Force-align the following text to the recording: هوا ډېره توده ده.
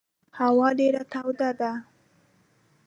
هوا 0.39 0.69
ډېره 0.79 1.03
توده 1.11 1.49
ده. 1.59 1.71